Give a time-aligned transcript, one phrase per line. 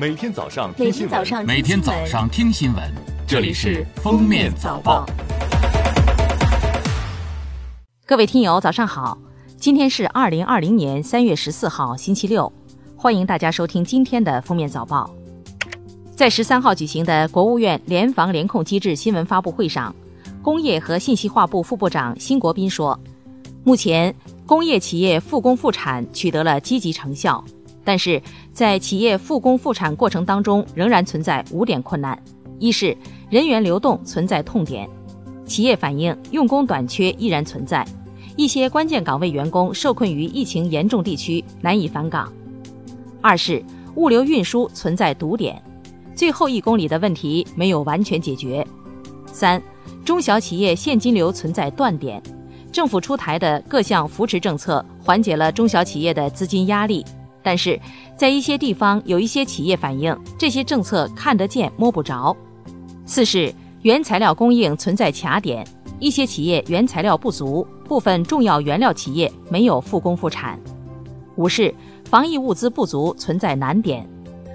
[0.00, 2.94] 每天早上听新闻，每天早上听新闻，
[3.26, 5.04] 这里是《封面早报》。
[8.06, 9.18] 各位听友，早上好！
[9.56, 12.52] 今天是二零二零年三月十四号，星期六，
[12.96, 15.10] 欢迎大家收听今天的《封面早报》。
[16.14, 19.92] 在十三号举行的国务院联防联控机制新闻发布会上，
[20.40, 22.96] 工业和信息化部副部长辛国斌说，
[23.64, 24.14] 目前
[24.46, 27.44] 工业企业复工复产取得了积极成效。
[27.88, 28.20] 但是
[28.52, 32.22] 在企业复工复产过程当中，仍然存在五点困难：
[32.58, 32.94] 一是
[33.30, 34.86] 人员流动存在痛点，
[35.46, 37.82] 企业反映用工短缺依然存在，
[38.36, 42.30] 一些关键岗位员工受困于疫情严重地区难以返岗；
[43.22, 45.58] 二是物流运输存在堵点，
[46.14, 48.62] 最后一公里的问题没有完全解决；
[49.32, 49.62] 三，
[50.04, 52.22] 中小企业现金流存在断点，
[52.70, 57.02] 政府出台的各项扶持政策缓解了中小企业的资金压力。
[57.48, 57.80] 但是
[58.14, 62.36] 在一些地方，有一些企业反映这些政策看得见摸不着。
[63.06, 65.66] 四是原材料供应存在卡点，
[65.98, 70.60] 一些企业原材料不足，部分重要原料企业没有复工复产。
[71.36, 74.06] 五是防疫物资不足存在难点，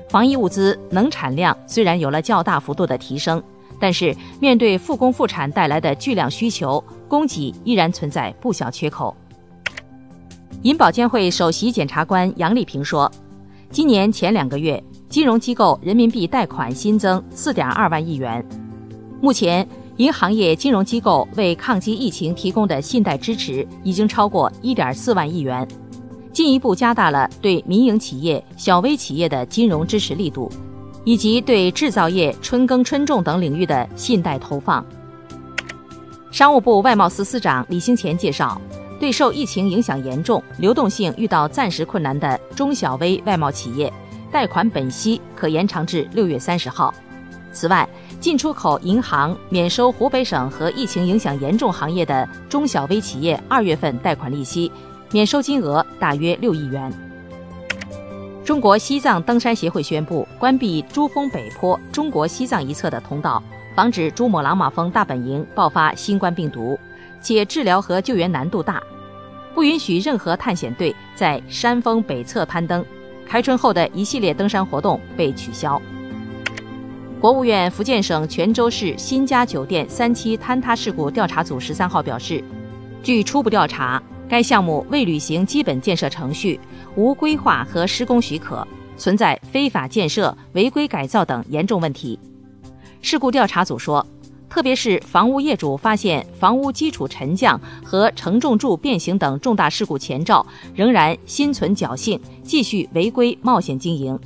[0.08, 3.42] 防疫物资能产量虽然有了较大幅度的提升，
[3.80, 9.16] 但是面对复工复产带来的巨量需求，供给依然存在不小缺口。
[10.64, 13.12] 银保监会首席检察官杨丽萍说，
[13.70, 18.42] 今年前两个月，金融机构人民币贷款新增四点二万亿元。
[19.20, 25.68] 目前，银行业金融机构为抗击疫情提供的信贷支持已经超过一点四万亿元，
[26.32, 30.50] 进一步加大了对民营企业、小微企业的金融支持力度，
[31.04, 34.86] 以及对制造业、春耕春种等领域的信贷投放。
[36.32, 38.62] 商务部外贸司司长李兴前介绍。
[39.00, 43.92] 对受疫情影响严重、流动性遇到暂时困难的中小微外贸企业，
[44.32, 46.94] 贷款本息可延长至六月三十号。
[47.52, 47.88] 此外，
[48.20, 54.72] 进出口银行免收湖北省和疫情影响严重行业的中小微企业二月份贷款利息，
[55.12, 56.92] 免收金额大约六亿元。
[58.44, 63.42] 中国西藏登山协会宣布关闭珠峰北坡中国西藏一侧的通道，
[63.76, 66.78] 防止珠穆朗玛峰大本营爆发新冠病毒，
[67.24, 68.84] 且治疗和救援难度大。
[69.56, 72.84] 不允许任何探险队在山峰北侧攀登，
[73.26, 75.82] 开春后的一系列登山活动被取消。
[77.22, 82.44] 国务院福建省泉州市新家酒店三期坍塌事故调查组十三号表示，
[83.02, 86.60] 据初步调查，该项目未履行基本建设程序，
[86.96, 88.68] 无规划和施工许可，
[88.98, 92.20] 存在非法建设、违规改造等严重问题。
[93.02, 94.06] 事故调查组说。
[94.54, 104.18] 特别是房屋业主发现房屋基础沉降和承重柱变形等重大事故前兆，仍然心存侥幸，继续违规冒险经营。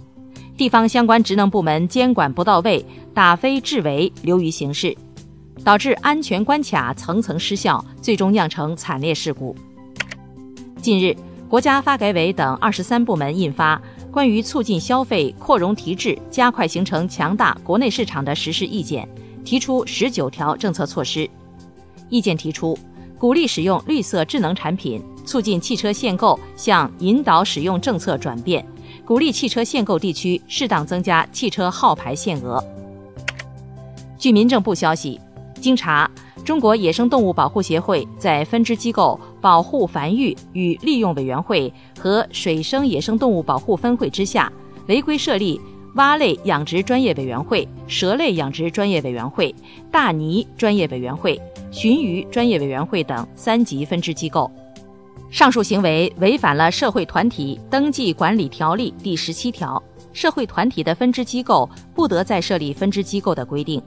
[0.57, 4.93] 地方相关职能部门监管不到位，打非治违，流于形式，
[5.63, 9.55] 导致安全关卡层层失效，最终酿成惨烈事故。
[10.81, 11.16] 近日，
[11.47, 19.07] 国家发改委等二十三部门印发《关于促进消费、扩容提质、加快形成强大国内市场的实施意见》。
[19.47, 21.25] 提出十九条政策措施，
[22.09, 22.78] 意见提出，
[23.18, 28.66] 鼓励使用绿色智能产品，促进汽车限购向引导使用政策转变，
[29.06, 32.62] 鼓励汽车限购地区适当增加汽车号牌限额。
[34.18, 35.18] 据民政部消息，
[35.62, 36.12] 经查，
[36.44, 44.52] 中国野生动物保护协会在分支机构保护繁育与利用委员会和水生野生动物保护分会之下，
[44.88, 45.58] 违规设立。
[45.95, 49.53] 蛙类养殖专业委员会、蛇类养殖专业委员会、
[49.91, 51.39] 大鲵专业委员会、
[51.71, 54.51] 鲟鱼专业委员会等三级分支机构，
[55.31, 59.81] 上述行为违反了《社会团体登记管理条例》第十七条，
[60.13, 63.81] 社会团体的分支机构不得再设立分支机构的规定。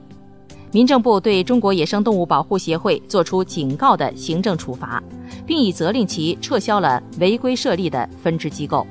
[0.73, 5.01] 民政部对中国野生动物保护协会作出警告的行政处罚，
[5.45, 8.85] 并已责令其撤销了违规设立的分支机构。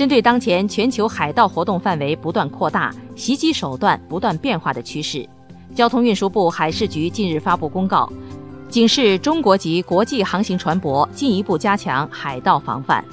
[0.00, 5.28] 针对当前全球海盗活动范围不断扩大、袭击手段不断变化的趋势，
[5.74, 8.10] 交通运输部海事局近日发布公告，
[8.70, 13.04] 警示中国及国际航行船舶进一步加强海盗防范。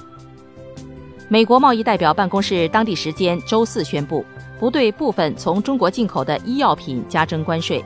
[1.28, 4.24] 美国贸易代表办公室当地时间周四宣布，
[4.58, 7.84] 不对部分从中国进口的医药品加征关税，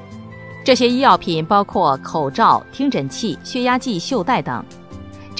[0.63, 4.63] 这些医药品包括口罩、听诊器、血压计、袖带等。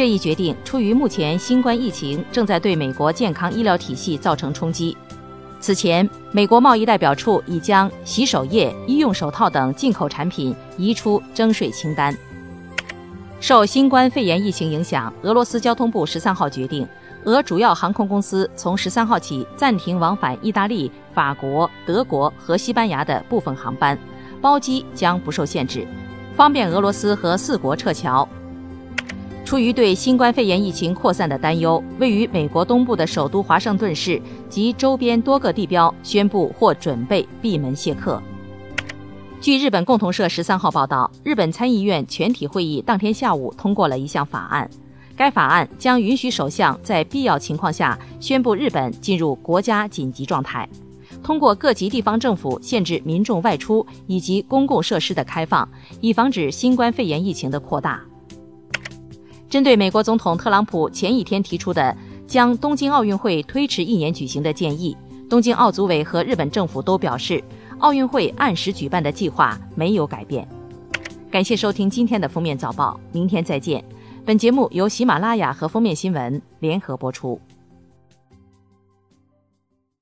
[0.02, 4.98] 这一决定出于目前新冠疫情正在对美国健康医疗体系造成冲击。
[5.60, 12.18] 此前，美国贸易代表处已将洗手液、医用手套等进口产品移出征税清单。
[13.40, 16.88] 受新冠肺炎疫情影响，俄罗斯交通部十三号决定，
[17.26, 23.96] 俄主要航空公司从十三号起暂停往返意大利、法国、德国和西班牙的部分航班，
[24.42, 25.86] 包机将不受限制，
[26.36, 28.28] 方便俄罗斯和四国撤侨。
[29.44, 38.22] 出于对新冠肺炎疫情扩散的担忧，位于美国东部的首都华盛顿市及周边多个地标宣布或准备闭门谢客。
[39.42, 44.70] 据日本共同社十三号报道，日本参议院全体会议当天下午通过了一项法案，
[45.18, 50.70] 该法案将允许首相在必要情况下宣布日本进入国家紧急状态，
[51.24, 55.68] 通过各级地方政府限制民众外出以及公共设施的开放，
[56.00, 58.00] 以防止新冠肺炎疫情的扩大。
[59.52, 61.94] 针对美国总统特朗普前一天提出的
[62.26, 64.96] 将东京奥运会推迟一年举行的建议，
[65.30, 67.44] 东京奥组委和日本政府都表示，
[67.80, 70.48] 奥运会按时举办的计划没有改变。
[71.30, 73.84] 感谢收听今天的封面早报，明天再见。
[74.24, 77.38] 本节目由喜马拉雅和封面新闻联合播出。